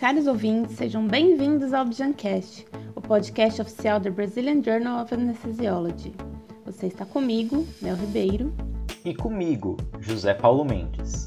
Caros 0.00 0.26
ouvintes, 0.26 0.76
sejam 0.76 1.06
bem-vindos 1.06 1.74
ao 1.74 1.84
Objancast, 1.84 2.66
o 2.96 3.02
podcast 3.02 3.60
oficial 3.60 4.00
da 4.00 4.10
Brazilian 4.10 4.62
Journal 4.62 5.04
of 5.04 5.12
Anesthesiology. 5.12 6.14
Você 6.64 6.86
está 6.86 7.04
comigo, 7.04 7.66
Mel 7.82 7.96
Ribeiro. 7.96 8.50
E 9.04 9.14
comigo, 9.14 9.76
José 10.00 10.32
Paulo 10.32 10.64
Mendes. 10.64 11.26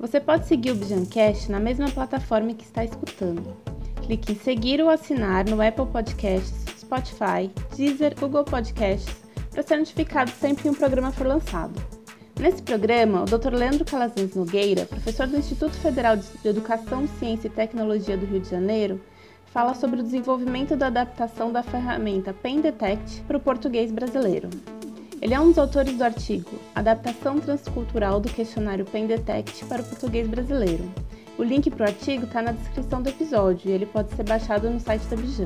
Você 0.00 0.18
pode 0.18 0.48
seguir 0.48 0.72
o 0.72 0.74
Objancast 0.74 1.48
na 1.48 1.60
mesma 1.60 1.88
plataforma 1.92 2.52
que 2.54 2.64
está 2.64 2.82
escutando. 2.82 3.56
Clique 4.02 4.32
em 4.32 4.34
seguir 4.34 4.82
ou 4.82 4.90
assinar 4.90 5.48
no 5.48 5.62
Apple 5.62 5.86
Podcasts, 5.86 6.64
Spotify, 6.76 7.48
Deezer, 7.76 8.18
Google 8.18 8.42
Podcasts 8.42 9.14
para 9.52 9.62
ser 9.62 9.76
notificado 9.76 10.32
sempre 10.32 10.64
que 10.64 10.68
um 10.68 10.74
programa 10.74 11.12
for 11.12 11.28
lançado. 11.28 11.97
Nesse 12.38 12.62
programa, 12.62 13.22
o 13.22 13.24
Dr. 13.24 13.52
Leandro 13.52 13.84
Calazans 13.84 14.36
Nogueira, 14.36 14.86
professor 14.86 15.26
do 15.26 15.36
Instituto 15.36 15.72
Federal 15.72 16.16
de 16.16 16.24
Educação, 16.44 17.04
Ciência 17.18 17.48
e 17.48 17.50
Tecnologia 17.50 18.16
do 18.16 18.26
Rio 18.26 18.38
de 18.38 18.48
Janeiro, 18.48 19.00
fala 19.46 19.74
sobre 19.74 19.98
o 19.98 20.04
desenvolvimento 20.04 20.76
da 20.76 20.86
adaptação 20.86 21.50
da 21.50 21.64
ferramenta 21.64 22.32
PenDetect 22.32 23.22
para 23.22 23.38
o 23.38 23.40
português 23.40 23.90
brasileiro. 23.90 24.48
Ele 25.20 25.34
é 25.34 25.40
um 25.40 25.48
dos 25.48 25.58
autores 25.58 25.98
do 25.98 26.04
artigo 26.04 26.48
Adaptação 26.76 27.40
Transcultural 27.40 28.20
do 28.20 28.32
Questionário 28.32 28.84
PenDetect 28.84 29.64
para 29.64 29.82
o 29.82 29.84
Português 29.84 30.28
Brasileiro. 30.28 30.84
O 31.36 31.42
link 31.42 31.68
para 31.72 31.86
o 31.86 31.88
artigo 31.88 32.24
está 32.24 32.40
na 32.40 32.52
descrição 32.52 33.02
do 33.02 33.08
episódio 33.08 33.68
e 33.68 33.72
ele 33.72 33.86
pode 33.86 34.12
ser 34.14 34.22
baixado 34.22 34.70
no 34.70 34.78
site 34.78 35.02
da 35.06 35.16
Bijan. 35.16 35.44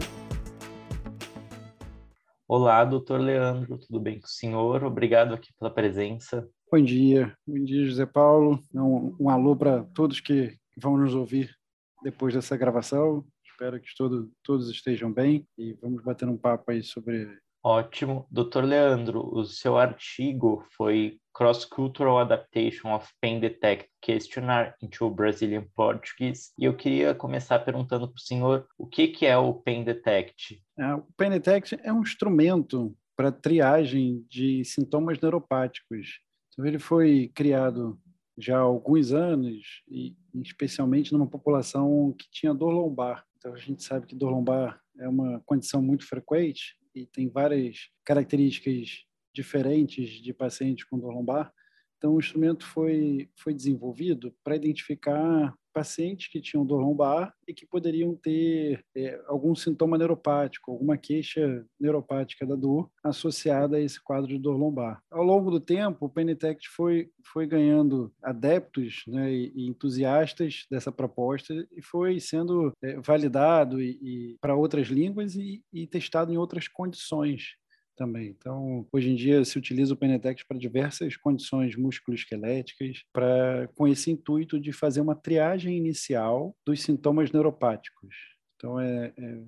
Olá, 2.46 2.84
doutor 2.84 3.18
Leandro, 3.18 3.78
tudo 3.78 3.98
bem 3.98 4.20
com 4.20 4.26
o 4.26 4.30
senhor? 4.30 4.84
Obrigado 4.84 5.32
aqui 5.32 5.54
pela 5.58 5.70
presença. 5.70 6.46
Bom 6.72 6.82
dia, 6.82 7.36
bom 7.46 7.62
dia, 7.62 7.84
José 7.84 8.06
Paulo. 8.06 8.58
Um, 8.74 9.14
um 9.20 9.28
alô 9.28 9.54
para 9.54 9.84
todos 9.92 10.20
que 10.20 10.56
vão 10.74 10.96
nos 10.96 11.14
ouvir 11.14 11.54
depois 12.02 12.32
dessa 12.32 12.56
gravação. 12.56 13.26
Espero 13.44 13.78
que 13.78 13.94
todo, 13.94 14.32
todos 14.42 14.70
estejam 14.70 15.12
bem 15.12 15.46
e 15.58 15.74
vamos 15.74 16.02
bater 16.02 16.26
um 16.26 16.38
papo 16.38 16.70
aí 16.70 16.82
sobre. 16.82 17.28
Ótimo. 17.62 18.26
Doutor 18.30 18.64
Leandro, 18.64 19.20
o 19.20 19.44
seu 19.44 19.76
artigo 19.76 20.64
foi 20.74 21.18
Cross-Cultural 21.34 22.20
Adaptation 22.20 22.94
of 22.94 23.06
Pain 23.20 23.38
Detect 23.38 23.90
Questionnaire 24.00 24.72
into 24.80 25.10
Brazilian 25.10 25.66
Portuguese. 25.76 26.52
E 26.58 26.64
eu 26.64 26.74
queria 26.74 27.14
começar 27.14 27.58
perguntando 27.58 28.08
para 28.08 28.16
o 28.16 28.22
senhor 28.22 28.66
o 28.78 28.86
que, 28.86 29.08
que 29.08 29.26
é 29.26 29.36
o 29.36 29.52
Pain 29.52 29.84
Detect. 29.84 30.64
É, 30.78 30.94
o 30.94 31.04
Pain 31.18 31.28
Detect 31.28 31.78
é 31.82 31.92
um 31.92 32.00
instrumento 32.00 32.96
para 33.14 33.30
triagem 33.30 34.24
de 34.26 34.64
sintomas 34.64 35.20
neuropáticos 35.20 36.22
então, 36.52 36.66
ele 36.66 36.78
foi 36.78 37.30
criado 37.34 37.98
já 38.36 38.58
há 38.58 38.60
alguns 38.60 39.12
anos, 39.12 39.82
e 39.88 40.14
especialmente 40.34 41.12
numa 41.12 41.26
população 41.26 42.14
que 42.18 42.30
tinha 42.30 42.54
dor 42.54 42.70
lombar. 42.70 43.26
Então, 43.38 43.54
a 43.54 43.58
gente 43.58 43.82
sabe 43.82 44.06
que 44.06 44.14
dor 44.14 44.30
lombar 44.30 44.80
é 44.98 45.08
uma 45.08 45.40
condição 45.46 45.82
muito 45.82 46.06
frequente 46.06 46.76
e 46.94 47.06
tem 47.06 47.28
várias 47.28 47.88
características 48.04 49.04
diferentes 49.34 50.22
de 50.22 50.32
pacientes 50.32 50.84
com 50.84 50.98
dor 50.98 51.14
lombar. 51.14 51.52
Então, 51.96 52.14
o 52.14 52.18
instrumento 52.18 52.66
foi, 52.66 53.30
foi 53.36 53.54
desenvolvido 53.54 54.34
para 54.44 54.56
identificar 54.56 55.54
pacientes 55.72 56.28
que 56.28 56.40
tinham 56.40 56.64
dor 56.64 56.80
lombar 56.80 57.34
e 57.46 57.54
que 57.54 57.66
poderiam 57.66 58.14
ter 58.14 58.84
é, 58.94 59.20
algum 59.26 59.54
sintoma 59.54 59.98
neuropático, 59.98 60.70
alguma 60.70 60.96
queixa 60.96 61.64
neuropática 61.80 62.46
da 62.46 62.54
dor 62.54 62.90
associada 63.02 63.76
a 63.76 63.80
esse 63.80 64.02
quadro 64.02 64.28
de 64.28 64.38
dor 64.38 64.56
lombar. 64.56 65.00
Ao 65.10 65.22
longo 65.22 65.50
do 65.50 65.60
tempo, 65.60 66.06
o 66.06 66.08
Penitect 66.08 66.68
foi, 66.68 67.10
foi 67.24 67.46
ganhando 67.46 68.12
adeptos 68.22 69.02
né, 69.06 69.32
e, 69.32 69.52
e, 69.54 69.66
entusiastas 69.66 70.66
dessa 70.70 70.92
proposta 70.92 71.54
e 71.72 71.82
foi 71.82 72.20
sendo 72.20 72.72
é, 72.82 73.00
validado 73.00 73.80
e, 73.80 73.98
e 74.02 74.36
para 74.40 74.56
outras 74.56 74.88
línguas 74.88 75.34
e, 75.34 75.62
e 75.72 75.86
testado 75.86 76.32
em 76.32 76.36
outras 76.36 76.68
condições 76.68 77.56
também. 78.02 78.34
Então, 78.36 78.84
hoje 78.92 79.10
em 79.10 79.14
dia 79.14 79.44
se 79.44 79.56
utiliza 79.56 79.94
o 79.94 79.96
Penetex 79.96 80.42
para 80.42 80.58
diversas 80.58 81.16
condições 81.16 81.76
musculoesqueléticas, 81.76 83.04
para 83.12 83.68
com 83.76 83.86
esse 83.86 84.10
intuito 84.10 84.58
de 84.58 84.72
fazer 84.72 85.00
uma 85.00 85.14
triagem 85.14 85.76
inicial 85.76 86.52
dos 86.66 86.82
sintomas 86.82 87.30
neuropáticos. 87.30 88.12
Então, 88.56 88.80
é, 88.80 89.12
é 89.16 89.40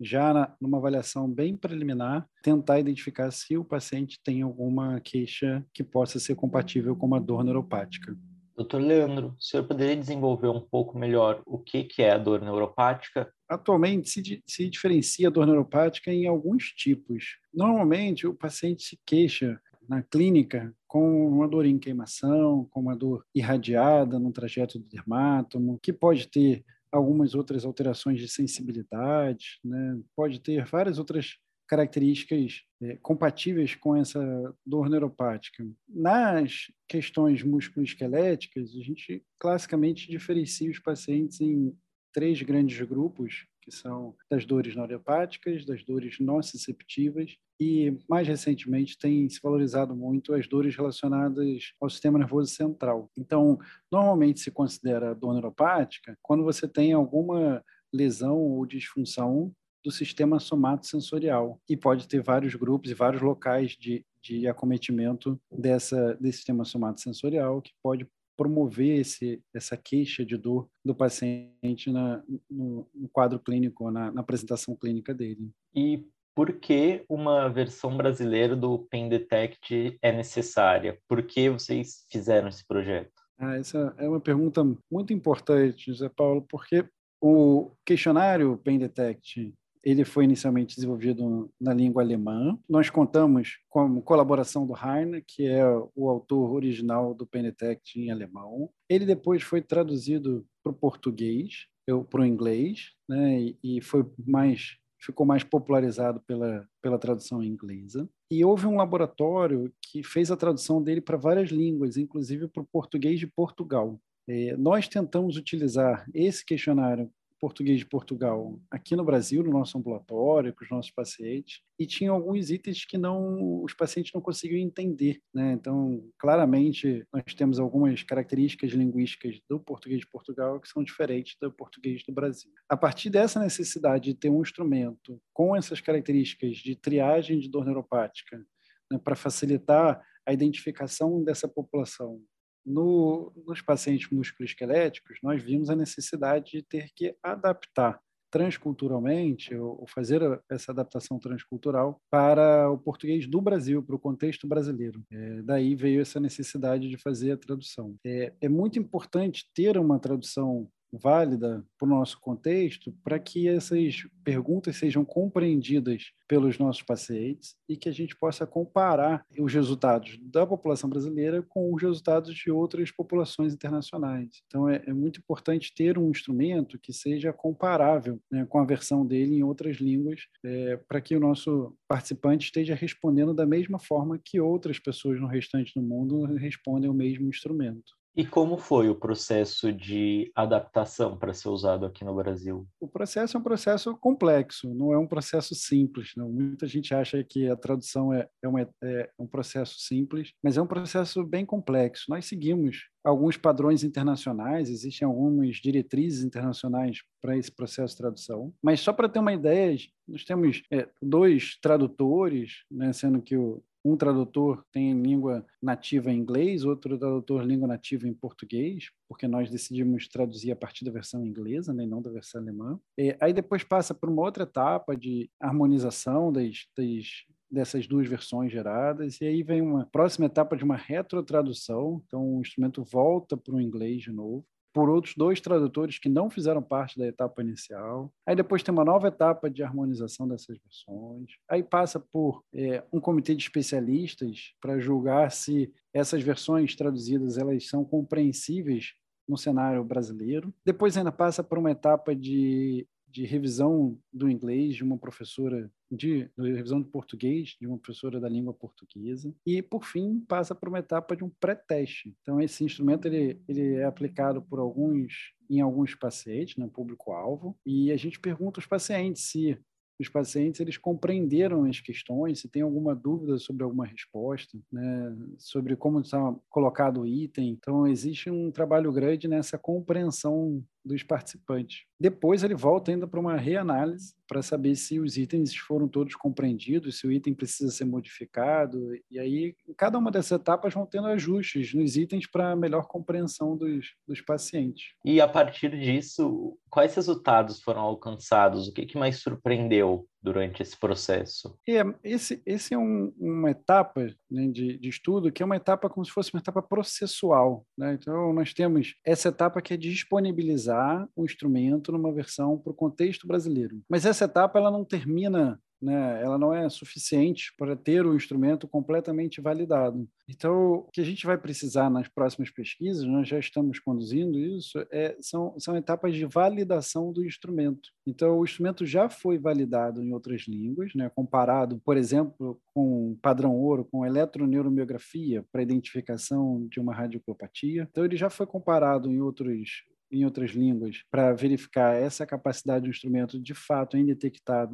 já 0.00 0.32
na, 0.32 0.56
numa 0.58 0.78
avaliação 0.78 1.30
bem 1.30 1.54
preliminar, 1.54 2.26
tentar 2.42 2.78
identificar 2.78 3.30
se 3.30 3.58
o 3.58 3.64
paciente 3.64 4.18
tem 4.24 4.40
alguma 4.40 5.00
queixa 5.00 5.62
que 5.74 5.84
possa 5.84 6.18
ser 6.18 6.34
compatível 6.34 6.96
com 6.96 7.06
uma 7.06 7.20
dor 7.20 7.44
neuropática. 7.44 8.16
Doutor 8.58 8.80
Leandro, 8.80 9.36
o 9.38 9.40
senhor 9.40 9.62
poderia 9.62 9.94
desenvolver 9.94 10.48
um 10.48 10.60
pouco 10.60 10.98
melhor 10.98 11.40
o 11.46 11.60
que, 11.60 11.84
que 11.84 12.02
é 12.02 12.10
a 12.10 12.18
dor 12.18 12.40
neuropática? 12.40 13.32
Atualmente 13.48 14.10
se, 14.10 14.42
se 14.44 14.68
diferencia 14.68 15.28
a 15.28 15.30
dor 15.30 15.46
neuropática 15.46 16.12
em 16.12 16.26
alguns 16.26 16.64
tipos. 16.72 17.36
Normalmente 17.54 18.26
o 18.26 18.34
paciente 18.34 18.82
se 18.82 18.98
queixa 19.06 19.60
na 19.88 20.02
clínica 20.02 20.74
com 20.88 21.28
uma 21.28 21.46
dor 21.46 21.66
em 21.66 21.78
queimação, 21.78 22.66
com 22.72 22.80
uma 22.80 22.96
dor 22.96 23.24
irradiada 23.32 24.18
no 24.18 24.32
trajeto 24.32 24.76
do 24.76 24.88
dermátomo, 24.88 25.78
que 25.80 25.92
pode 25.92 26.26
ter 26.26 26.64
algumas 26.90 27.36
outras 27.36 27.64
alterações 27.64 28.18
de 28.18 28.28
sensibilidade, 28.28 29.60
né? 29.64 30.00
pode 30.16 30.40
ter 30.40 30.64
várias 30.64 30.98
outras 30.98 31.36
características 31.68 32.62
é, 32.82 32.96
compatíveis 32.96 33.74
com 33.74 33.94
essa 33.94 34.20
dor 34.64 34.88
neuropática. 34.88 35.64
Nas 35.88 36.72
questões 36.88 37.42
musculoesqueléticas, 37.42 38.70
a 38.70 38.82
gente 38.82 39.22
classicamente 39.38 40.10
diferencia 40.10 40.70
os 40.70 40.78
pacientes 40.78 41.40
em 41.40 41.76
três 42.12 42.40
grandes 42.42 42.80
grupos, 42.86 43.46
que 43.60 43.70
são 43.70 44.16
das 44.30 44.46
dores 44.46 44.74
neuropáticas, 44.74 45.66
das 45.66 45.84
dores 45.84 46.18
nociceptivas 46.18 47.36
e, 47.60 47.98
mais 48.08 48.26
recentemente, 48.26 48.98
tem 48.98 49.28
se 49.28 49.38
valorizado 49.42 49.94
muito 49.94 50.32
as 50.32 50.48
dores 50.48 50.74
relacionadas 50.74 51.72
ao 51.80 51.90
sistema 51.90 52.18
nervoso 52.18 52.50
central. 52.50 53.10
Então, 53.16 53.58
normalmente 53.92 54.40
se 54.40 54.50
considera 54.50 55.14
dor 55.14 55.34
neuropática 55.34 56.16
quando 56.22 56.44
você 56.44 56.66
tem 56.66 56.92
alguma 56.92 57.62
lesão 57.92 58.38
ou 58.38 58.64
disfunção 58.64 59.52
do 59.84 59.90
sistema 59.90 60.38
somatosensorial 60.38 61.60
e 61.68 61.76
pode 61.76 62.06
ter 62.08 62.22
vários 62.22 62.54
grupos 62.54 62.90
e 62.90 62.94
vários 62.94 63.22
locais 63.22 63.72
de, 63.72 64.04
de 64.22 64.46
acometimento 64.46 65.40
dessa, 65.50 66.14
desse 66.14 66.38
sistema 66.38 66.64
somatosensorial 66.64 67.62
que 67.62 67.72
pode 67.82 68.06
promover 68.36 69.00
esse, 69.00 69.42
essa 69.52 69.76
queixa 69.76 70.24
de 70.24 70.36
dor 70.36 70.68
do 70.84 70.94
paciente 70.94 71.90
na, 71.90 72.22
no, 72.48 72.88
no 72.94 73.08
quadro 73.08 73.40
clínico, 73.40 73.90
na, 73.90 74.12
na, 74.12 74.20
apresentação 74.20 74.76
clínica 74.76 75.12
dele. 75.12 75.50
E 75.74 76.06
por 76.36 76.52
que 76.52 77.04
uma 77.08 77.48
versão 77.48 77.96
brasileira 77.96 78.54
do 78.54 78.78
Pain 78.90 79.08
Detect 79.08 79.98
é 80.00 80.12
necessária? 80.12 80.96
Por 81.08 81.24
que 81.24 81.50
vocês 81.50 82.06
fizeram 82.08 82.48
esse 82.48 82.64
projeto? 82.64 83.10
Ah, 83.36 83.56
essa 83.56 83.92
é 83.98 84.08
uma 84.08 84.20
pergunta 84.20 84.64
muito 84.88 85.12
importante, 85.12 85.90
José 85.90 86.08
Paulo, 86.08 86.46
porque 86.48 86.84
o 87.20 87.72
questionário 87.84 88.56
Pain 88.64 88.78
Detect 88.78 89.52
ele 89.82 90.04
foi 90.04 90.24
inicialmente 90.24 90.76
desenvolvido 90.76 91.50
na 91.60 91.72
língua 91.72 92.02
alemã. 92.02 92.58
Nós 92.68 92.90
contamos 92.90 93.58
com 93.68 93.98
a 93.98 94.02
colaboração 94.02 94.66
do 94.66 94.74
Heine, 94.74 95.22
que 95.26 95.46
é 95.46 95.64
o 95.94 96.08
autor 96.08 96.52
original 96.52 97.14
do 97.14 97.26
Penetect 97.26 97.98
em 98.00 98.10
alemão. 98.10 98.70
Ele 98.88 99.06
depois 99.06 99.42
foi 99.42 99.62
traduzido 99.62 100.46
para 100.62 100.72
o 100.72 100.74
português, 100.74 101.66
para 102.10 102.20
o 102.20 102.26
inglês, 102.26 102.92
né, 103.08 103.54
e 103.62 103.80
foi 103.80 104.04
mais 104.26 104.76
ficou 105.00 105.24
mais 105.24 105.44
popularizado 105.44 106.20
pela, 106.20 106.68
pela 106.82 106.98
tradução 106.98 107.42
inglesa. 107.42 108.08
E 108.30 108.44
houve 108.44 108.66
um 108.66 108.76
laboratório 108.76 109.72
que 109.80 110.02
fez 110.02 110.30
a 110.30 110.36
tradução 110.36 110.82
dele 110.82 111.00
para 111.00 111.16
várias 111.16 111.50
línguas, 111.50 111.96
inclusive 111.96 112.48
para 112.48 112.62
o 112.62 112.66
português 112.66 113.20
de 113.20 113.26
Portugal. 113.26 113.98
É, 114.28 114.56
nós 114.56 114.86
tentamos 114.86 115.36
utilizar 115.36 116.06
esse 116.12 116.44
questionário 116.44 117.10
português 117.40 117.78
de 117.78 117.86
Portugal 117.86 118.60
aqui 118.70 118.94
no 118.96 119.04
Brasil, 119.04 119.42
no 119.42 119.50
nosso 119.50 119.78
ambulatório, 119.78 120.54
com 120.54 120.64
os 120.64 120.70
nossos 120.70 120.90
pacientes, 120.90 121.60
e 121.78 121.86
tinha 121.86 122.10
alguns 122.10 122.50
itens 122.50 122.84
que 122.84 122.98
não 122.98 123.62
os 123.62 123.72
pacientes 123.74 124.12
não 124.12 124.20
conseguiam 124.20 124.60
entender. 124.60 125.20
Né? 125.32 125.52
Então, 125.52 126.02
claramente, 126.18 127.06
nós 127.12 127.34
temos 127.34 127.58
algumas 127.58 128.02
características 128.02 128.72
linguísticas 128.72 129.40
do 129.48 129.60
português 129.60 130.00
de 130.00 130.08
Portugal 130.08 130.60
que 130.60 130.68
são 130.68 130.82
diferentes 130.82 131.36
do 131.40 131.52
português 131.52 132.02
do 132.04 132.12
Brasil. 132.12 132.50
A 132.68 132.76
partir 132.76 133.10
dessa 133.10 133.40
necessidade 133.40 134.04
de 134.04 134.14
ter 134.14 134.30
um 134.30 134.42
instrumento 134.42 135.20
com 135.32 135.54
essas 135.56 135.80
características 135.80 136.56
de 136.56 136.74
triagem 136.74 137.38
de 137.38 137.48
dor 137.48 137.64
neuropática, 137.64 138.44
né, 138.90 138.98
para 138.98 139.14
facilitar 139.14 140.02
a 140.26 140.32
identificação 140.32 141.22
dessa 141.22 141.48
população 141.48 142.20
no, 142.64 143.32
nos 143.46 143.62
pacientes 143.62 144.08
musculoesqueléticos, 144.10 145.18
nós 145.22 145.42
vimos 145.42 145.70
a 145.70 145.76
necessidade 145.76 146.52
de 146.52 146.62
ter 146.62 146.88
que 146.94 147.14
adaptar 147.22 148.00
transculturalmente, 148.30 149.54
ou 149.54 149.86
fazer 149.88 150.20
essa 150.50 150.72
adaptação 150.72 151.18
transcultural 151.18 152.00
para 152.10 152.70
o 152.70 152.78
português 152.78 153.26
do 153.26 153.40
Brasil, 153.40 153.82
para 153.82 153.96
o 153.96 153.98
contexto 153.98 154.46
brasileiro. 154.46 155.02
É, 155.10 155.42
daí 155.42 155.74
veio 155.74 156.00
essa 156.00 156.20
necessidade 156.20 156.88
de 156.88 156.98
fazer 156.98 157.32
a 157.32 157.36
tradução. 157.36 157.96
É, 158.04 158.32
é 158.40 158.48
muito 158.48 158.78
importante 158.78 159.48
ter 159.54 159.78
uma 159.78 159.98
tradução 159.98 160.68
válida 160.92 161.64
para 161.78 161.86
o 161.86 161.88
nosso 161.88 162.20
contexto, 162.20 162.92
para 163.04 163.18
que 163.18 163.48
essas 163.48 164.06
perguntas 164.24 164.76
sejam 164.76 165.04
compreendidas 165.04 166.12
pelos 166.26 166.58
nossos 166.58 166.82
pacientes 166.82 167.56
e 167.68 167.76
que 167.76 167.88
a 167.88 167.92
gente 167.92 168.16
possa 168.16 168.46
comparar 168.46 169.24
os 169.38 169.52
resultados 169.52 170.18
da 170.20 170.46
população 170.46 170.88
brasileira 170.88 171.42
com 171.42 171.72
os 171.72 171.82
resultados 171.82 172.34
de 172.34 172.50
outras 172.50 172.90
populações 172.90 173.54
internacionais. 173.54 174.42
Então, 174.46 174.68
é, 174.68 174.82
é 174.86 174.92
muito 174.92 175.20
importante 175.20 175.74
ter 175.74 175.98
um 175.98 176.10
instrumento 176.10 176.78
que 176.78 176.92
seja 176.92 177.32
comparável 177.32 178.20
né, 178.30 178.44
com 178.46 178.58
a 178.58 178.64
versão 178.64 179.06
dele 179.06 179.36
em 179.36 179.42
outras 179.42 179.78
línguas, 179.78 180.26
é, 180.44 180.76
para 180.88 181.00
que 181.00 181.16
o 181.16 181.20
nosso 181.20 181.74
participante 181.86 182.46
esteja 182.46 182.74
respondendo 182.74 183.32
da 183.32 183.46
mesma 183.46 183.78
forma 183.78 184.20
que 184.22 184.40
outras 184.40 184.78
pessoas 184.78 185.20
no 185.20 185.26
restante 185.26 185.72
do 185.74 185.82
mundo 185.82 186.24
respondem 186.36 186.88
ao 186.88 186.94
mesmo 186.94 187.28
instrumento. 187.28 187.97
E 188.18 188.26
como 188.26 188.58
foi 188.58 188.88
o 188.88 188.96
processo 188.96 189.72
de 189.72 190.28
adaptação 190.34 191.16
para 191.16 191.32
ser 191.32 191.50
usado 191.50 191.86
aqui 191.86 192.04
no 192.04 192.16
Brasil? 192.16 192.66
O 192.80 192.88
processo 192.88 193.36
é 193.36 193.40
um 193.40 193.42
processo 193.44 193.96
complexo, 193.96 194.74
não 194.74 194.92
é 194.92 194.98
um 194.98 195.06
processo 195.06 195.54
simples. 195.54 196.14
Não. 196.16 196.28
Muita 196.28 196.66
gente 196.66 196.92
acha 196.92 197.22
que 197.22 197.48
a 197.48 197.54
tradução 197.54 198.12
é, 198.12 198.28
é, 198.42 198.48
uma, 198.48 198.68
é 198.82 199.08
um 199.16 199.24
processo 199.24 199.78
simples, 199.78 200.32
mas 200.42 200.56
é 200.56 200.60
um 200.60 200.66
processo 200.66 201.24
bem 201.24 201.46
complexo. 201.46 202.06
Nós 202.08 202.24
seguimos 202.24 202.88
alguns 203.04 203.36
padrões 203.36 203.84
internacionais, 203.84 204.68
existem 204.68 205.06
algumas 205.06 205.58
diretrizes 205.58 206.24
internacionais 206.24 206.98
para 207.22 207.36
esse 207.36 207.52
processo 207.52 207.94
de 207.94 207.98
tradução. 207.98 208.52
Mas 208.60 208.80
só 208.80 208.92
para 208.92 209.08
ter 209.08 209.20
uma 209.20 209.32
ideia, 209.32 209.78
nós 210.08 210.24
temos 210.24 210.60
é, 210.72 210.88
dois 211.00 211.56
tradutores, 211.62 212.64
né, 212.68 212.92
sendo 212.92 213.22
que 213.22 213.36
o, 213.36 213.62
um 213.84 213.96
tradutor 213.96 214.64
tem 214.72 214.92
língua 215.00 215.46
nativa 215.62 216.10
em 216.10 216.18
inglês, 216.18 216.64
outro 216.64 216.98
tradutor 216.98 217.42
língua 217.42 217.68
nativa 217.68 218.06
em 218.08 218.14
português, 218.14 218.90
porque 219.08 219.26
nós 219.26 219.50
decidimos 219.50 220.08
traduzir 220.08 220.52
a 220.52 220.56
partir 220.56 220.84
da 220.84 220.90
versão 220.90 221.24
inglesa, 221.24 221.72
né, 221.72 221.86
não 221.86 222.02
da 222.02 222.10
versão 222.10 222.40
alemã. 222.40 222.78
E 222.96 223.16
aí 223.20 223.32
depois 223.32 223.64
passa 223.64 223.94
por 223.94 224.08
uma 224.08 224.22
outra 224.22 224.42
etapa 224.42 224.96
de 224.96 225.30
harmonização 225.40 226.32
das, 226.32 226.66
das 226.76 227.24
dessas 227.50 227.86
duas 227.86 228.06
versões 228.06 228.52
geradas, 228.52 229.20
e 229.20 229.24
aí 229.24 229.42
vem 229.42 229.62
uma 229.62 229.86
próxima 229.86 230.26
etapa 230.26 230.56
de 230.56 230.64
uma 230.64 230.76
retrotradução, 230.76 232.02
então 232.06 232.36
o 232.36 232.40
instrumento 232.40 232.84
volta 232.84 233.36
para 233.36 233.54
o 233.54 233.60
inglês 233.60 234.02
de 234.02 234.12
novo, 234.12 234.44
por 234.72 234.88
outros 234.88 235.14
dois 235.16 235.40
tradutores 235.40 235.98
que 235.98 236.08
não 236.08 236.30
fizeram 236.30 236.62
parte 236.62 236.98
da 236.98 237.06
etapa 237.06 237.42
inicial. 237.42 238.12
Aí 238.26 238.36
depois 238.36 238.62
tem 238.62 238.72
uma 238.72 238.84
nova 238.84 239.08
etapa 239.08 239.50
de 239.50 239.62
harmonização 239.62 240.28
dessas 240.28 240.58
versões. 240.58 241.30
Aí 241.48 241.62
passa 241.62 241.98
por 241.98 242.42
é, 242.54 242.84
um 242.92 243.00
comitê 243.00 243.34
de 243.34 243.42
especialistas 243.42 244.54
para 244.60 244.78
julgar 244.78 245.30
se 245.32 245.72
essas 245.92 246.22
versões 246.22 246.76
traduzidas 246.76 247.38
elas 247.38 247.66
são 247.66 247.84
compreensíveis 247.84 248.94
no 249.28 249.36
cenário 249.36 249.84
brasileiro. 249.84 250.52
Depois 250.64 250.96
ainda 250.96 251.12
passa 251.12 251.44
por 251.44 251.58
uma 251.58 251.70
etapa 251.70 252.14
de 252.14 252.86
de 253.10 253.24
revisão 253.24 253.98
do 254.12 254.28
inglês 254.28 254.76
de 254.76 254.84
uma 254.84 254.98
professora 254.98 255.70
de, 255.90 256.30
de, 256.36 256.52
revisão 256.52 256.80
de 256.82 256.88
português 256.88 257.56
de 257.60 257.66
uma 257.66 257.78
professora 257.78 258.20
da 258.20 258.28
língua 258.28 258.52
portuguesa. 258.52 259.34
E 259.46 259.62
por 259.62 259.84
fim 259.84 260.20
passa 260.20 260.54
por 260.54 260.68
uma 260.68 260.78
etapa 260.78 261.16
de 261.16 261.24
um 261.24 261.30
pré-teste. 261.30 262.14
Então 262.22 262.40
esse 262.40 262.64
instrumento 262.64 263.06
ele, 263.06 263.40
ele 263.48 263.74
é 263.74 263.84
aplicado 263.84 264.42
por 264.42 264.58
alguns 264.58 265.32
em 265.50 265.60
alguns 265.60 265.94
pacientes 265.94 266.56
no 266.56 266.66
né, 266.66 266.70
público 266.72 267.10
alvo 267.12 267.58
e 267.64 267.90
a 267.90 267.96
gente 267.96 268.20
pergunta 268.20 268.60
aos 268.60 268.66
pacientes 268.66 269.22
se 269.22 269.58
os 270.00 270.08
pacientes 270.08 270.60
eles 270.60 270.76
compreenderam 270.76 271.64
as 271.64 271.80
questões, 271.80 272.38
se 272.38 272.48
tem 272.48 272.62
alguma 272.62 272.94
dúvida 272.94 273.36
sobre 273.38 273.64
alguma 273.64 273.84
resposta, 273.84 274.56
né, 274.70 275.16
sobre 275.38 275.74
como 275.74 276.00
está 276.00 276.34
colocado 276.48 277.00
o 277.00 277.06
item. 277.06 277.50
Então, 277.50 277.86
existe 277.86 278.30
um 278.30 278.50
trabalho 278.50 278.92
grande 278.92 279.26
nessa 279.26 279.58
compreensão 279.58 280.62
dos 280.88 281.02
participantes. 281.02 281.84
Depois 282.00 282.42
ele 282.42 282.54
volta 282.54 282.90
ainda 282.90 283.06
para 283.06 283.20
uma 283.20 283.36
reanálise 283.36 284.14
para 284.26 284.42
saber 284.42 284.76
se 284.76 284.98
os 285.00 285.16
itens 285.16 285.56
foram 285.56 285.88
todos 285.88 286.14
compreendidos, 286.14 286.98
se 286.98 287.06
o 287.06 287.12
item 287.12 287.34
precisa 287.34 287.70
ser 287.70 287.84
modificado. 287.84 288.78
E 289.10 289.18
aí, 289.18 289.54
em 289.66 289.74
cada 289.74 289.98
uma 289.98 290.10
dessas 290.10 290.40
etapas 290.40 290.74
vão 290.74 290.86
tendo 290.86 291.06
ajustes 291.06 291.72
nos 291.74 291.96
itens 291.96 292.26
para 292.26 292.54
melhor 292.54 292.86
compreensão 292.86 293.56
dos, 293.56 293.94
dos 294.06 294.20
pacientes. 294.20 294.92
E 295.04 295.20
a 295.20 295.26
partir 295.26 295.70
disso, 295.78 296.56
quais 296.70 296.94
resultados 296.94 297.60
foram 297.62 297.80
alcançados? 297.80 298.68
O 298.68 298.72
que, 298.72 298.86
que 298.86 298.98
mais 298.98 299.18
surpreendeu 299.18 300.06
durante 300.28 300.62
esse 300.62 300.78
processo? 300.78 301.58
É, 301.66 301.82
esse, 302.04 302.42
esse 302.44 302.74
é 302.74 302.78
um, 302.78 303.12
uma 303.18 303.50
etapa 303.50 304.06
né, 304.30 304.46
de, 304.48 304.76
de, 304.78 304.88
estudo 304.88 305.32
que 305.32 305.42
é 305.42 305.46
uma 305.46 305.56
etapa 305.56 305.88
como 305.88 306.04
se 306.04 306.12
fosse 306.12 306.32
uma 306.34 306.40
etapa 306.40 306.60
processual. 306.60 307.64
Né? 307.76 307.94
Então, 307.94 308.32
nós 308.34 308.52
temos 308.52 308.94
essa 309.04 309.30
etapa 309.30 309.62
que 309.62 309.72
é 309.72 309.76
disponibilizar 309.76 311.08
o 311.16 311.24
instrumento 311.24 311.90
numa 311.90 312.12
versão 312.12 312.58
para 312.58 312.70
o 312.70 312.76
contexto 312.76 313.26
brasileiro. 313.26 313.80
Mas 313.88 314.04
essa 314.04 314.26
etapa 314.26 314.58
ela 314.58 314.70
não 314.70 314.84
termina 314.84 315.58
né, 315.80 316.22
ela 316.22 316.38
não 316.38 316.52
é 316.52 316.68
suficiente 316.68 317.52
para 317.56 317.76
ter 317.76 318.04
o 318.04 318.14
instrumento 318.14 318.66
completamente 318.66 319.40
validado. 319.40 320.08
Então, 320.28 320.74
o 320.74 320.90
que 320.92 321.00
a 321.00 321.04
gente 321.04 321.24
vai 321.24 321.38
precisar 321.38 321.88
nas 321.88 322.08
próximas 322.08 322.50
pesquisas, 322.50 323.04
nós 323.04 323.26
já 323.26 323.38
estamos 323.38 323.78
conduzindo 323.78 324.38
isso, 324.38 324.78
é, 324.90 325.16
são, 325.20 325.54
são 325.58 325.76
etapas 325.76 326.14
de 326.14 326.24
validação 326.26 327.12
do 327.12 327.24
instrumento. 327.24 327.90
Então, 328.06 328.38
o 328.38 328.44
instrumento 328.44 328.84
já 328.84 329.08
foi 329.08 329.38
validado 329.38 330.02
em 330.02 330.12
outras 330.12 330.42
línguas, 330.42 330.92
né, 330.94 331.10
comparado, 331.14 331.80
por 331.84 331.96
exemplo, 331.96 332.60
com 332.74 333.16
padrão 333.22 333.56
ouro, 333.56 333.84
com 333.84 334.04
eletroneuromiografia 334.04 335.44
para 335.50 335.62
identificação 335.62 336.66
de 336.70 336.80
uma 336.80 336.94
radiopatia. 336.94 337.88
Então, 337.90 338.04
ele 338.04 338.16
já 338.16 338.28
foi 338.28 338.46
comparado 338.46 339.10
em 339.10 339.20
outros 339.20 339.84
em 340.10 340.24
outras 340.24 340.52
línguas 340.52 341.02
para 341.10 341.32
verificar 341.34 341.94
essa 341.94 342.26
capacidade 342.26 342.84
do 342.84 342.90
instrumento 342.90 343.38
de 343.38 343.54
fato 343.54 343.96
em 343.96 344.06
detectar 344.06 344.66
é, 344.66 344.72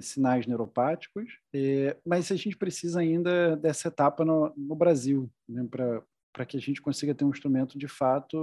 sinais 0.00 0.46
neuropáticos, 0.46 1.38
é, 1.54 1.96
mas 2.04 2.30
a 2.32 2.36
gente 2.36 2.56
precisa 2.56 3.00
ainda 3.00 3.56
dessa 3.56 3.88
etapa 3.88 4.24
no, 4.24 4.52
no 4.56 4.74
Brasil, 4.74 5.30
né, 5.48 5.66
para 5.70 6.46
que 6.46 6.56
a 6.56 6.60
gente 6.60 6.80
consiga 6.80 7.14
ter 7.14 7.24
um 7.24 7.30
instrumento 7.30 7.78
de 7.78 7.88
fato 7.88 8.36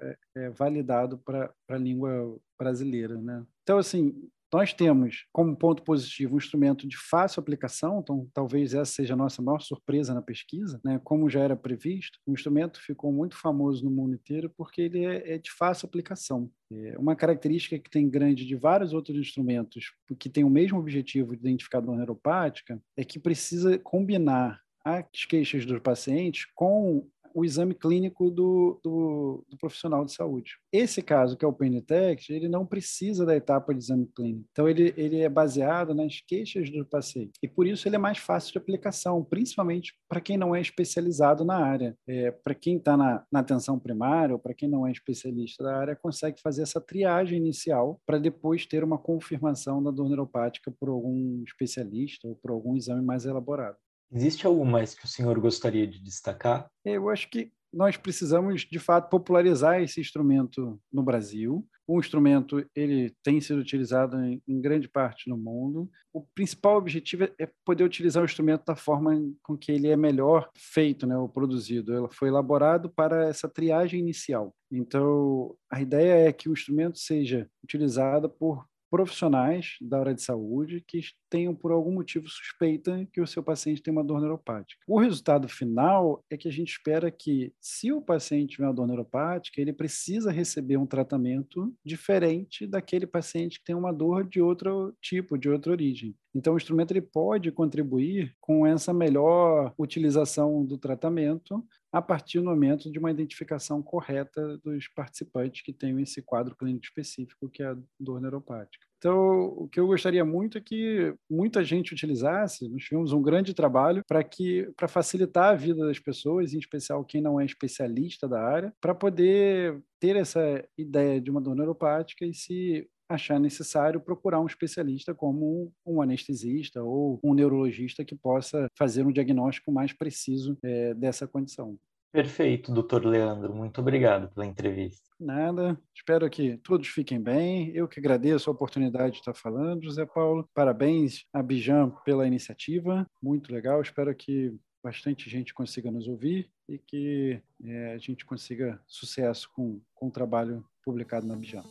é, 0.00 0.18
é 0.36 0.50
validado 0.50 1.18
para 1.18 1.52
a 1.68 1.76
língua 1.76 2.38
brasileira. 2.58 3.16
Né? 3.16 3.44
Então, 3.62 3.78
assim, 3.78 4.28
nós 4.52 4.72
temos 4.72 5.26
como 5.32 5.56
ponto 5.56 5.82
positivo 5.82 6.34
um 6.34 6.38
instrumento 6.38 6.86
de 6.86 6.96
fácil 6.96 7.40
aplicação, 7.40 8.00
então 8.00 8.28
talvez 8.32 8.74
essa 8.74 8.92
seja 8.92 9.14
a 9.14 9.16
nossa 9.16 9.42
maior 9.42 9.60
surpresa 9.60 10.14
na 10.14 10.22
pesquisa, 10.22 10.80
né? 10.84 11.00
como 11.04 11.28
já 11.28 11.40
era 11.40 11.56
previsto, 11.56 12.18
o 12.26 12.32
instrumento 12.32 12.80
ficou 12.80 13.12
muito 13.12 13.36
famoso 13.36 13.84
no 13.84 13.90
mundo 13.90 14.14
inteiro 14.14 14.50
porque 14.56 14.82
ele 14.82 15.04
é, 15.04 15.34
é 15.34 15.38
de 15.38 15.50
fácil 15.50 15.86
aplicação. 15.86 16.50
É 16.72 16.98
uma 16.98 17.16
característica 17.16 17.78
que 17.78 17.90
tem 17.90 18.08
grande 18.08 18.46
de 18.46 18.54
vários 18.54 18.92
outros 18.92 19.16
instrumentos 19.16 19.92
que 20.18 20.28
têm 20.28 20.44
o 20.44 20.50
mesmo 20.50 20.78
objetivo 20.78 21.34
de 21.34 21.40
identificar 21.40 21.80
dor 21.80 21.96
neuropática 21.96 22.80
é 22.96 23.04
que 23.04 23.18
precisa 23.18 23.78
combinar 23.78 24.60
as 24.84 25.24
queixas 25.28 25.66
dos 25.66 25.80
pacientes 25.80 26.46
com 26.54 27.06
o 27.38 27.44
exame 27.44 27.74
clínico 27.74 28.30
do, 28.30 28.80
do, 28.82 29.44
do, 29.48 29.56
profissional 29.56 30.04
de 30.04 30.12
saúde. 30.12 30.56
Esse 30.72 31.00
caso, 31.00 31.36
que 31.36 31.44
é 31.44 31.48
o 31.48 31.52
Pain 31.52 31.84
ele 32.28 32.48
não 32.48 32.66
precisa 32.66 33.24
da 33.24 33.36
etapa 33.36 33.72
de 33.72 33.80
exame 33.80 34.06
clínico. 34.06 34.48
Então, 34.50 34.68
ele, 34.68 34.92
ele 34.96 35.20
é 35.20 35.28
baseado 35.28 35.94
nas 35.94 36.20
queixas 36.20 36.68
do 36.70 36.84
paciente. 36.84 37.32
E 37.42 37.46
por 37.46 37.66
isso 37.66 37.86
ele 37.86 37.96
é 37.96 37.98
mais 37.98 38.18
fácil 38.18 38.52
de 38.52 38.58
aplicação, 38.58 39.22
principalmente 39.22 39.94
para 40.08 40.20
quem 40.20 40.36
não 40.36 40.54
é 40.54 40.60
especializado 40.60 41.44
na 41.44 41.56
área. 41.56 41.96
É, 42.06 42.30
para 42.30 42.54
quem 42.54 42.78
está 42.78 42.96
na, 42.96 43.24
na 43.30 43.40
atenção 43.40 43.78
primária 43.78 44.34
ou 44.34 44.40
para 44.40 44.54
quem 44.54 44.68
não 44.68 44.86
é 44.86 44.90
especialista 44.90 45.62
da 45.62 45.76
área, 45.76 45.96
consegue 45.96 46.40
fazer 46.40 46.62
essa 46.62 46.80
triagem 46.80 47.38
inicial 47.38 48.00
para 48.04 48.18
depois 48.18 48.66
ter 48.66 48.82
uma 48.82 48.98
confirmação 48.98 49.82
da 49.82 49.90
dor 49.90 50.08
neuropática 50.08 50.72
por 50.72 50.88
algum 50.88 51.42
especialista 51.44 52.26
ou 52.26 52.34
por 52.34 52.50
algum 52.50 52.76
exame 52.76 53.02
mais 53.02 53.24
elaborado. 53.24 53.76
Existe 54.10 54.46
algo 54.46 54.64
mais 54.64 54.94
que 54.94 55.04
o 55.04 55.08
senhor 55.08 55.38
gostaria 55.38 55.86
de 55.86 56.02
destacar? 56.02 56.66
Eu 56.84 57.08
acho 57.08 57.28
que 57.28 57.52
nós 57.72 57.96
precisamos, 57.96 58.62
de 58.62 58.78
fato, 58.78 59.10
popularizar 59.10 59.82
esse 59.82 60.00
instrumento 60.00 60.80
no 60.92 61.02
Brasil. 61.02 61.66
O 61.86 61.98
instrumento 61.98 62.64
ele 62.74 63.14
tem 63.22 63.40
sido 63.40 63.60
utilizado 63.60 64.18
em, 64.22 64.42
em 64.46 64.60
grande 64.60 64.88
parte 64.88 65.28
no 65.28 65.36
mundo. 65.36 65.90
O 66.12 66.22
principal 66.34 66.76
objetivo 66.76 67.24
é 67.38 67.50
poder 67.64 67.84
utilizar 67.84 68.22
o 68.22 68.26
instrumento 68.26 68.64
da 68.64 68.76
forma 68.76 69.12
com 69.42 69.56
que 69.56 69.72
ele 69.72 69.88
é 69.88 69.96
melhor 69.96 70.50
feito, 70.54 71.06
né, 71.06 71.16
ou 71.16 71.28
produzido. 71.28 71.94
Ele 71.94 72.08
foi 72.10 72.28
elaborado 72.28 72.90
para 72.90 73.28
essa 73.28 73.48
triagem 73.48 74.00
inicial. 74.00 74.54
Então, 74.70 75.54
a 75.70 75.80
ideia 75.80 76.28
é 76.28 76.32
que 76.32 76.48
o 76.48 76.52
instrumento 76.52 76.98
seja 76.98 77.48
utilizado 77.62 78.28
por 78.28 78.66
profissionais 78.90 79.76
da 79.80 80.00
área 80.00 80.14
de 80.14 80.22
saúde 80.22 80.82
que 80.86 81.00
tenham, 81.30 81.54
por 81.54 81.70
algum 81.70 81.92
motivo, 81.92 82.28
suspeita 82.28 83.06
que 83.12 83.20
o 83.20 83.26
seu 83.26 83.42
paciente 83.42 83.82
tem 83.82 83.92
uma 83.92 84.04
dor 84.04 84.20
neuropática. 84.20 84.80
O 84.86 84.98
resultado 84.98 85.48
final 85.48 86.24
é 86.30 86.36
que 86.36 86.48
a 86.48 86.52
gente 86.52 86.70
espera 86.70 87.10
que, 87.10 87.52
se 87.60 87.92
o 87.92 88.00
paciente 88.00 88.52
tiver 88.52 88.66
uma 88.66 88.74
dor 88.74 88.86
neuropática, 88.86 89.60
ele 89.60 89.72
precisa 89.72 90.30
receber 90.30 90.76
um 90.76 90.86
tratamento 90.86 91.74
diferente 91.84 92.66
daquele 92.66 93.06
paciente 93.06 93.58
que 93.58 93.64
tem 93.64 93.76
uma 93.76 93.92
dor 93.92 94.24
de 94.26 94.40
outro 94.40 94.94
tipo, 95.02 95.38
de 95.38 95.48
outra 95.48 95.72
origem. 95.72 96.14
Então, 96.38 96.54
o 96.54 96.56
instrumento 96.56 96.92
ele 96.92 97.02
pode 97.02 97.50
contribuir 97.50 98.32
com 98.40 98.64
essa 98.64 98.94
melhor 98.94 99.74
utilização 99.76 100.64
do 100.64 100.78
tratamento 100.78 101.66
a 101.90 102.00
partir 102.00 102.38
do 102.38 102.44
momento 102.44 102.92
de 102.92 102.98
uma 102.98 103.10
identificação 103.10 103.82
correta 103.82 104.56
dos 104.58 104.86
participantes 104.86 105.62
que 105.62 105.72
têm 105.72 106.00
esse 106.00 106.22
quadro 106.22 106.54
clínico 106.54 106.84
específico, 106.84 107.48
que 107.48 107.60
é 107.60 107.66
a 107.66 107.76
dor 107.98 108.20
neuropática. 108.20 108.86
Então, 108.98 109.46
o 109.56 109.68
que 109.68 109.80
eu 109.80 109.86
gostaria 109.88 110.24
muito 110.24 110.58
é 110.58 110.60
que 110.60 111.12
muita 111.28 111.64
gente 111.64 111.92
utilizasse, 111.92 112.68
nós 112.68 112.84
tivemos 112.84 113.12
um 113.12 113.22
grande 113.22 113.52
trabalho 113.52 114.02
para 114.06 114.22
que 114.22 114.70
para 114.76 114.86
facilitar 114.86 115.50
a 115.50 115.56
vida 115.56 115.86
das 115.86 115.98
pessoas, 115.98 116.54
em 116.54 116.58
especial 116.58 117.04
quem 117.04 117.20
não 117.20 117.40
é 117.40 117.44
especialista 117.44 118.28
da 118.28 118.40
área, 118.40 118.72
para 118.80 118.94
poder 118.94 119.82
ter 119.98 120.14
essa 120.14 120.64
ideia 120.76 121.20
de 121.20 121.30
uma 121.30 121.40
dor 121.40 121.56
neuropática 121.56 122.24
e 122.24 122.32
se 122.32 122.88
achar 123.08 123.38
necessário 123.40 124.00
procurar 124.00 124.40
um 124.40 124.46
especialista 124.46 125.14
como 125.14 125.72
um 125.86 126.02
anestesista 126.02 126.82
ou 126.82 127.18
um 127.22 127.34
neurologista 127.34 128.04
que 128.04 128.14
possa 128.14 128.68
fazer 128.76 129.06
um 129.06 129.12
diagnóstico 129.12 129.72
mais 129.72 129.92
preciso 129.92 130.56
é, 130.62 130.94
dessa 130.94 131.26
condição. 131.26 131.78
Perfeito, 132.10 132.72
doutor 132.72 133.04
Leandro. 133.04 133.54
Muito 133.54 133.80
obrigado 133.80 134.32
pela 134.32 134.46
entrevista. 134.46 135.02
Nada. 135.20 135.78
Espero 135.94 136.28
que 136.30 136.56
todos 136.58 136.88
fiquem 136.88 137.20
bem. 137.20 137.70
Eu 137.74 137.86
que 137.86 138.00
agradeço 138.00 138.48
a 138.48 138.52
oportunidade 138.52 139.12
de 139.12 139.18
estar 139.18 139.34
falando, 139.34 139.84
José 139.84 140.06
Paulo. 140.06 140.48
Parabéns 140.54 141.24
a 141.32 141.42
Bijan 141.42 141.90
pela 142.04 142.26
iniciativa. 142.26 143.06
Muito 143.22 143.52
legal. 143.52 143.82
Espero 143.82 144.14
que 144.14 144.54
bastante 144.82 145.28
gente 145.28 145.52
consiga 145.52 145.90
nos 145.90 146.08
ouvir 146.08 146.48
e 146.68 146.78
que 146.78 147.42
é, 147.62 147.92
a 147.94 147.98
gente 147.98 148.24
consiga 148.24 148.80
sucesso 148.86 149.50
com, 149.54 149.80
com 149.94 150.08
o 150.08 150.12
trabalho 150.12 150.64
publicado 150.82 151.26
na 151.26 151.36
Bijan. 151.36 151.64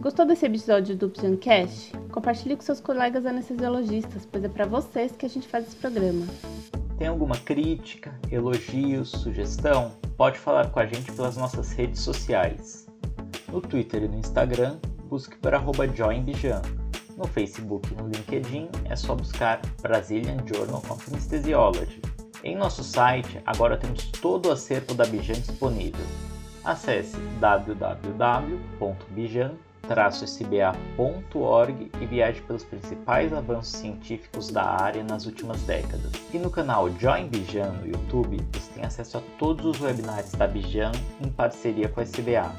Gostou 0.00 0.24
desse 0.24 0.46
episódio 0.46 0.96
do 0.96 1.10
Cash? 1.40 1.92
Compartilhe 2.12 2.56
com 2.56 2.62
seus 2.62 2.80
colegas 2.80 3.26
anestesiologistas, 3.26 4.26
pois 4.26 4.44
é 4.44 4.48
para 4.48 4.64
vocês 4.64 5.12
que 5.12 5.26
a 5.26 5.28
gente 5.28 5.46
faz 5.48 5.66
esse 5.66 5.76
programa. 5.76 6.26
Tem 6.96 7.06
alguma 7.06 7.36
crítica, 7.36 8.18
elogio, 8.30 9.04
sugestão? 9.04 9.92
Pode 10.16 10.38
falar 10.38 10.70
com 10.70 10.80
a 10.80 10.86
gente 10.86 11.12
pelas 11.12 11.36
nossas 11.36 11.72
redes 11.72 12.00
sociais. 12.00 12.86
No 13.52 13.60
Twitter 13.60 14.04
e 14.04 14.08
no 14.08 14.18
Instagram, 14.18 14.78
busque 15.08 15.36
por 15.36 15.52
joinbijan. 15.94 16.62
No 17.16 17.26
Facebook 17.26 17.92
e 17.92 17.96
no 17.96 18.08
LinkedIn 18.08 18.68
é 18.84 18.94
só 18.94 19.14
buscar 19.14 19.60
Brazilian 19.82 20.38
Journal 20.46 20.82
of 20.88 21.10
Anesthesiology. 21.10 22.00
Em 22.44 22.56
nosso 22.56 22.84
site, 22.84 23.40
agora 23.44 23.76
temos 23.76 24.04
todo 24.12 24.46
o 24.46 24.52
acervo 24.52 24.94
da 24.94 25.04
Bijan 25.04 25.34
disponível. 25.34 26.06
Acesse 26.64 27.16
www.bijan.com 27.40 28.48
sba.org 30.26 31.90
e 32.00 32.06
viaje 32.06 32.42
pelos 32.42 32.64
principais 32.64 33.32
avanços 33.32 33.72
científicos 33.72 34.50
da 34.50 34.62
área 34.62 35.02
nas 35.02 35.24
últimas 35.24 35.62
décadas. 35.62 36.12
E 36.32 36.38
no 36.38 36.50
canal 36.50 36.90
Join 36.98 37.28
Bijan 37.28 37.72
no 37.72 37.86
YouTube, 37.86 38.38
você 38.52 38.72
tem 38.72 38.84
acesso 38.84 39.18
a 39.18 39.22
todos 39.38 39.64
os 39.64 39.80
webinários 39.80 40.32
da 40.32 40.46
Bijan 40.46 40.92
em 41.20 41.30
parceria 41.30 41.88
com 41.88 42.00
a 42.00 42.02
SBA. 42.02 42.52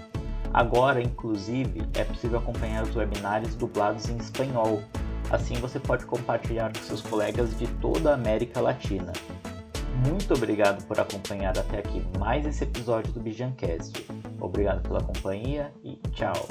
Agora, 0.52 1.02
inclusive, 1.02 1.84
é 1.94 2.04
possível 2.04 2.40
acompanhar 2.40 2.84
os 2.84 2.96
webinários 2.96 3.54
dublados 3.56 4.10
em 4.10 4.18
espanhol. 4.18 4.82
Assim 5.30 5.54
você 5.56 5.80
pode 5.80 6.06
compartilhar 6.06 6.74
com 6.74 6.84
seus 6.84 7.02
colegas 7.02 7.56
de 7.60 7.68
toda 7.76 8.10
a 8.12 8.16
América 8.16 8.60
Latina. 8.60 9.14
Muito 10.08 10.34
obrigado 10.34 10.86
por 10.86 11.00
acompanhar 11.00 11.58
até 11.58 11.80
aqui 11.80 12.02
mais 12.18 12.46
esse 12.46 12.64
episódio 12.64 13.12
do 13.12 13.20
Bijancast. 13.20 14.06
Obrigado 14.40 14.82
pela 14.82 15.02
companhia 15.02 15.74
e 15.84 15.96
tchau! 16.12 16.48